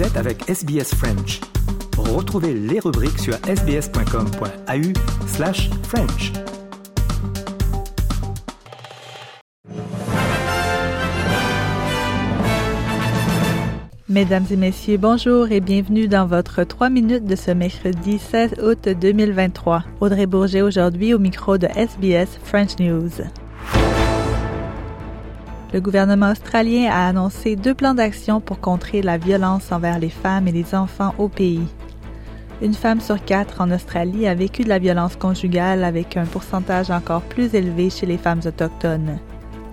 Vous 0.00 0.06
êtes 0.06 0.16
avec 0.16 0.48
SBS 0.48 0.94
French. 0.94 1.40
Retrouvez 1.98 2.54
les 2.54 2.80
rubriques 2.80 3.18
sur 3.18 3.34
sbs.com.au 3.34 5.26
slash 5.26 5.68
French. 5.82 6.32
Mesdames 14.08 14.46
et 14.50 14.56
messieurs, 14.56 14.96
bonjour 14.96 15.52
et 15.52 15.60
bienvenue 15.60 16.08
dans 16.08 16.24
votre 16.26 16.64
3 16.64 16.88
minutes 16.88 17.26
de 17.26 17.36
ce 17.36 17.50
mercredi 17.50 18.18
16 18.18 18.54
août 18.62 18.88
2023. 18.88 19.84
Audrey 20.00 20.24
Bourget 20.24 20.62
aujourd'hui 20.62 21.12
au 21.12 21.18
micro 21.18 21.58
de 21.58 21.66
SBS 21.66 22.38
French 22.42 22.78
News. 22.78 23.10
Le 25.72 25.80
gouvernement 25.80 26.32
australien 26.32 26.90
a 26.90 27.06
annoncé 27.06 27.54
deux 27.54 27.74
plans 27.74 27.94
d'action 27.94 28.40
pour 28.40 28.58
contrer 28.58 29.02
la 29.02 29.18
violence 29.18 29.70
envers 29.70 30.00
les 30.00 30.10
femmes 30.10 30.48
et 30.48 30.52
les 30.52 30.74
enfants 30.74 31.14
au 31.16 31.28
pays. 31.28 31.68
Une 32.60 32.74
femme 32.74 33.00
sur 33.00 33.24
quatre 33.24 33.60
en 33.60 33.70
Australie 33.70 34.26
a 34.26 34.34
vécu 34.34 34.64
de 34.64 34.68
la 34.68 34.80
violence 34.80 35.16
conjugale 35.16 35.84
avec 35.84 36.16
un 36.16 36.26
pourcentage 36.26 36.90
encore 36.90 37.22
plus 37.22 37.54
élevé 37.54 37.88
chez 37.88 38.04
les 38.04 38.18
femmes 38.18 38.40
autochtones. 38.44 39.18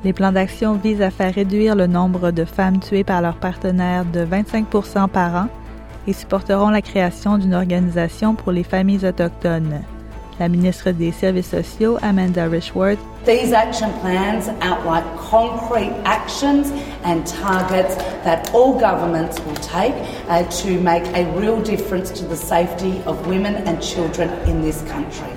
Les 0.03 0.13
plans 0.13 0.31
d'action 0.31 0.75
visent 0.75 1.01
à 1.01 1.09
faire 1.09 1.33
réduire 1.33 1.75
le 1.75 1.87
nombre 1.87 2.29
de 2.29 2.45
femmes 2.45 2.79
tuées 2.79 3.03
par 3.03 3.21
leurs 3.21 3.39
partenaires 3.39 4.05
de 4.05 4.23
25% 4.23 5.09
par 5.09 5.35
an 5.35 5.47
et 6.05 6.13
supporteront 6.13 6.69
la 6.69 6.83
création 6.83 7.39
d'une 7.39 7.55
organisation 7.55 8.35
pour 8.35 8.51
les 8.51 8.63
familles 8.63 9.05
autochtones. 9.05 9.81
La 10.39 10.47
ministre 10.47 10.91
des 10.91 11.11
Services 11.11 11.49
sociaux, 11.49 11.97
Amanda 12.01 12.47
Richworth, 12.47 12.99
These 13.25 13.51
action 13.53 13.91
plans 13.99 14.47
outline 14.61 15.03
concrete 15.17 15.91
actions 16.05 16.71
and 17.03 17.25
targets 17.25 17.95
that 18.23 18.53
all 18.53 18.79
governments 18.79 19.39
will 19.41 19.55
take 19.55 19.93
uh, 20.29 20.43
to 20.43 20.79
make 20.79 21.03
a 21.15 21.25
real 21.37 21.59
difference 21.61 22.11
to 22.11 22.25
the 22.25 22.37
safety 22.37 23.01
of 23.05 23.27
women 23.27 23.55
and 23.55 23.81
children 23.81 24.29
in 24.47 24.61
this 24.61 24.81
country. 24.83 25.27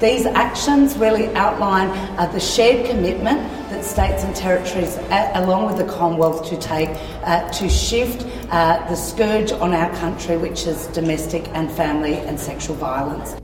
These 0.00 0.24
actions 0.24 0.96
really 0.96 1.28
outline 1.36 1.88
uh, 2.18 2.26
the 2.32 2.40
shared 2.40 2.86
commitment 2.86 3.38
that 3.68 3.84
states 3.84 4.24
and 4.24 4.34
territories, 4.34 4.96
uh, 4.96 5.30
along 5.34 5.66
with 5.66 5.76
the 5.76 5.92
Commonwealth, 5.92 6.48
to 6.48 6.56
take 6.56 6.88
uh, 7.24 7.46
to 7.50 7.68
shift 7.68 8.26
uh, 8.50 8.88
the 8.88 8.96
scourge 8.96 9.52
on 9.52 9.74
our 9.74 9.94
country, 9.96 10.38
which 10.38 10.66
is 10.66 10.86
domestic 10.88 11.46
and 11.48 11.70
family 11.70 12.14
and 12.14 12.40
sexual 12.40 12.76
violence. 12.76 13.36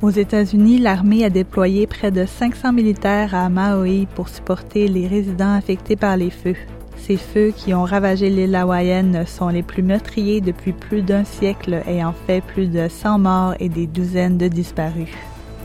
Aux 0.00 0.10
États-Unis, 0.10 0.78
l'armée 0.78 1.24
a 1.24 1.30
déployé 1.30 1.88
près 1.88 2.12
de 2.12 2.24
500 2.24 2.72
militaires 2.72 3.34
à 3.34 3.48
Maui 3.48 4.06
pour 4.14 4.28
supporter 4.28 4.86
les 4.86 5.08
résidents 5.08 5.54
affectés 5.54 5.96
par 5.96 6.16
les 6.16 6.30
feux. 6.30 6.54
Ces 6.96 7.16
feux 7.16 7.52
qui 7.56 7.74
ont 7.74 7.82
ravagé 7.82 8.30
l'île 8.30 8.54
hawaïenne 8.54 9.24
sont 9.26 9.48
les 9.48 9.64
plus 9.64 9.82
meurtriers 9.82 10.40
depuis 10.40 10.72
plus 10.72 11.02
d'un 11.02 11.24
siècle, 11.24 11.82
ayant 11.88 12.14
fait 12.28 12.42
plus 12.42 12.68
de 12.68 12.86
100 12.86 13.18
morts 13.18 13.54
et 13.58 13.68
des 13.68 13.88
douzaines 13.88 14.38
de 14.38 14.46
disparus. 14.46 15.08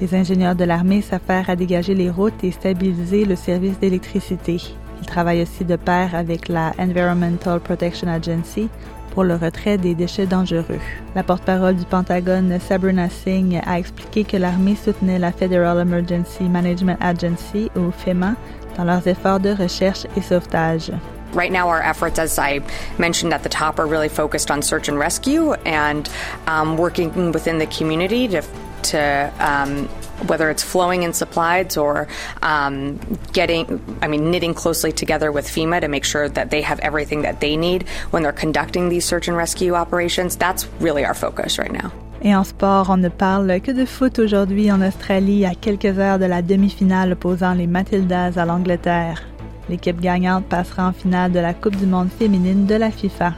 Les 0.01 0.15
ingénieurs 0.15 0.55
de 0.55 0.63
l'armée 0.63 1.03
s'affairent 1.03 1.51
à 1.51 1.55
dégager 1.55 1.93
les 1.93 2.09
routes 2.09 2.43
et 2.43 2.49
stabiliser 2.49 3.25
le 3.25 3.35
service 3.35 3.79
d'électricité. 3.79 4.57
Ils 4.99 5.05
travaillent 5.05 5.43
aussi 5.43 5.63
de 5.63 5.75
pair 5.75 6.15
avec 6.15 6.47
la 6.47 6.71
Environmental 6.79 7.59
Protection 7.59 8.07
Agency 8.07 8.67
pour 9.13 9.23
le 9.23 9.35
retrait 9.35 9.77
des 9.77 9.93
déchets 9.93 10.25
dangereux. 10.25 10.79
La 11.15 11.23
porte-parole 11.23 11.75
du 11.75 11.85
Pentagone, 11.85 12.59
Sabrina 12.59 13.09
Singh, 13.09 13.61
a 13.65 13.77
expliqué 13.77 14.23
que 14.23 14.37
l'armée 14.37 14.75
soutenait 14.75 15.19
la 15.19 15.31
Federal 15.31 15.79
Emergency 15.79 16.43
Management 16.43 16.97
Agency, 16.99 17.69
ou 17.75 17.91
FEMA, 17.91 18.35
dans 18.75 18.85
leurs 18.85 19.07
efforts 19.07 19.39
de 19.39 19.51
recherche 19.51 20.05
et 20.17 20.21
sauvetage. 20.21 20.91
Right 21.35 21.51
now, 21.51 21.67
our 21.67 21.81
efforts, 21.81 22.19
as 22.19 22.37
I 22.37 22.61
mentioned 22.99 23.33
at 23.33 23.41
the 23.41 23.49
top, 23.49 23.79
are 23.79 23.87
really 23.87 24.09
focused 24.09 24.51
on 24.51 24.61
search 24.61 24.87
and 24.87 24.99
rescue 24.99 25.53
and 25.65 26.07
um, 26.47 26.77
working 26.77 27.31
within 27.31 27.57
the 27.57 27.65
community 27.65 28.27
to, 28.27 28.43
to 28.83 29.33
um, 29.39 29.87
whether 30.27 30.49
it's 30.49 30.63
flowing 30.63 31.03
in 31.03 31.13
supplies 31.13 31.77
or 31.77 32.07
um, 32.41 32.99
getting, 33.33 33.81
I 34.01 34.07
mean, 34.07 34.31
knitting 34.31 34.53
closely 34.53 34.91
together 34.91 35.31
with 35.31 35.47
FEMA 35.47 35.81
to 35.81 35.87
make 35.87 36.05
sure 36.05 36.29
that 36.29 36.49
they 36.49 36.61
have 36.61 36.79
everything 36.79 37.23
that 37.23 37.39
they 37.39 37.57
need 37.57 37.87
when 38.11 38.23
they're 38.23 38.31
conducting 38.31 38.89
these 38.89 39.05
search 39.05 39.27
and 39.27 39.35
rescue 39.35 39.73
operations. 39.73 40.35
That's 40.35 40.65
really 40.79 41.05
our 41.05 41.13
focus 41.13 41.57
right 41.57 41.71
now. 41.71 41.91
Et 42.25 42.33
en 42.33 42.45
sport, 42.45 42.89
on 42.89 43.01
ne 43.01 43.09
parle 43.09 43.59
que 43.59 43.73
de 43.73 43.85
foot 43.85 44.17
aujourd'hui 44.17 44.71
en 44.71 44.81
Australie 44.81 45.45
à 45.45 45.55
quelques 45.55 45.99
heures 45.99 46.19
de 46.19 46.25
la 46.25 46.41
demi-finale 46.41 47.11
opposant 47.11 47.53
les 47.53 47.67
Matildas 47.67 48.37
à 48.37 48.45
l'Angleterre. 48.45 49.21
L'équipe 49.67 49.99
gagnante 49.99 50.45
passera 50.45 50.87
en 50.87 50.93
finale 50.93 51.33
de 51.33 51.39
la 51.39 51.53
Coupe 51.53 51.75
du 51.75 51.85
monde 51.85 52.09
féminine 52.17 52.65
de 52.65 52.75
la 52.75 52.91
FIFA. 52.91 53.33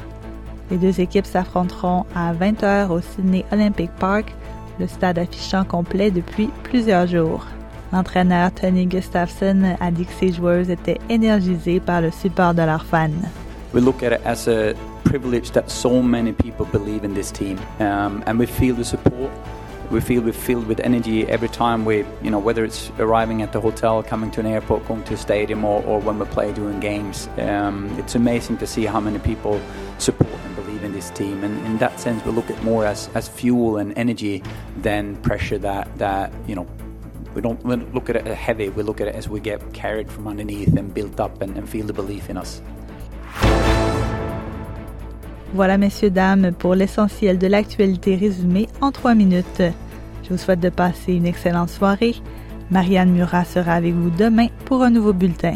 Les 0.70 0.78
deux 0.78 1.00
équipes 1.00 1.26
s'affronteront 1.26 2.06
à 2.16 2.34
20h 2.34 2.90
au 2.90 3.02
Sydney 3.02 3.44
Olympic 3.52 3.90
Park, 4.00 4.36
le 4.80 4.88
stade 4.88 5.19
affichant 5.19 5.63
complet 5.63 6.12
depuis 6.12 6.50
plusieurs 6.63 7.08
jours. 7.08 7.46
L'entraîneur 7.94 8.52
Tony 8.52 8.88
Gustafsson 8.88 9.75
a 9.80 9.91
dit 9.91 10.06
que 10.06 10.13
ses 10.13 10.34
joueurs 10.34 10.69
étaient 10.69 11.00
énergisés 11.09 11.80
par 11.80 12.02
le 12.02 12.12
support 12.12 12.53
de 12.53 12.63
leurs 12.63 12.85
fans. 12.85 13.09
We 13.74 13.81
look 13.81 14.03
at 14.03 14.14
it 14.14 14.22
as 14.25 14.47
a 14.47 14.74
privilege 15.03 15.52
that 15.52 15.69
so 15.69 16.02
many 16.02 16.31
people 16.31 16.66
believe 16.66 17.06
in 17.06 17.14
this 17.14 17.31
team, 17.31 17.58
um, 17.80 18.24
and 18.25 18.40
we 18.40 18.46
feel 18.46 18.75
the 18.75 18.84
support. 18.84 19.31
We 19.91 20.02
feel 20.02 20.24
we're 20.24 20.34
filled 20.34 20.68
with 20.68 20.80
energy 20.80 21.28
every 21.28 21.47
time 21.47 21.85
we, 21.85 22.06
you 22.24 22.31
know, 22.31 22.40
whether 22.40 22.66
it's 22.66 22.91
arriving 22.97 23.44
at 23.44 23.52
the 23.52 23.62
hotel, 23.62 24.02
coming 24.02 24.31
to 24.31 24.40
an 24.40 24.47
airport, 24.47 24.88
going 24.88 25.03
to 25.03 25.14
a 25.14 25.18
stadium, 25.18 25.64
or, 25.64 25.84
or 25.84 26.00
when 26.00 26.18
we 26.18 26.25
play 26.25 26.52
during 26.53 26.80
games. 26.80 27.30
Um, 27.38 27.94
it's 28.00 28.16
amazing 28.16 28.58
to 28.58 28.66
see 28.66 28.85
how 28.85 29.00
many 29.00 29.19
people 29.19 29.62
support 30.00 30.34
and 30.44 30.56
team. 31.12 31.44
And 31.44 31.66
in 31.66 31.78
that 31.78 32.00
sense, 32.00 32.24
we 32.26 32.32
look 32.32 32.50
at 32.50 32.62
more 32.64 32.86
as, 32.86 33.10
fuel 33.28 33.78
and 33.78 33.98
energy 33.98 34.42
than 34.82 35.16
pressure 35.18 35.58
that, 35.60 35.88
that 35.98 36.32
you 36.48 36.56
know, 36.56 36.68
we 37.34 37.42
don't, 37.42 37.64
look 37.94 38.10
at 38.10 38.16
it 38.16 38.28
as 38.28 38.38
heavy. 38.38 38.70
We 38.70 38.84
look 38.84 39.02
at 39.02 39.08
it 39.08 39.16
as 39.16 39.28
we 39.28 39.40
get 39.40 39.62
carried 39.74 40.10
from 40.10 40.28
underneath 40.28 40.78
and 40.78 40.94
built 40.94 41.20
up 41.20 41.42
and, 41.42 41.58
and 41.58 41.68
feel 41.68 41.86
the 41.86 41.94
belief 41.94 42.30
in 42.30 42.38
us. 42.38 42.62
Voilà, 45.54 45.78
messieurs, 45.78 46.10
dames, 46.10 46.52
pour 46.52 46.76
l'essentiel 46.76 47.38
de 47.38 47.48
l'actualité 47.48 48.16
résumée 48.16 48.68
en 48.82 48.92
trois 48.92 49.16
minutes. 49.16 49.64
Je 50.24 50.30
vous 50.30 50.38
souhaite 50.38 50.60
de 50.60 50.70
passer 50.70 51.14
une 51.14 51.26
excellente 51.26 51.70
soirée. 51.70 52.16
Marianne 52.72 53.12
Murat 53.12 53.46
sera 53.46 53.74
avec 53.74 53.94
vous 53.94 54.10
demain 54.10 54.48
pour 54.66 54.84
un 54.84 54.90
nouveau 54.90 55.14
bulletin. 55.14 55.56